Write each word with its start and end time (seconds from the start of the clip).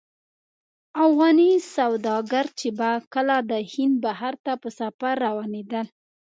افغاني 1.05 1.51
سوداګر 1.75 2.45
چې 2.59 2.67
به 2.77 2.89
کله 3.13 3.37
د 3.51 3.53
هند 3.73 3.95
بحر 4.03 4.33
ته 4.45 4.53
په 4.61 4.69
سفر 4.79 5.13
روانېدل. 5.25 5.85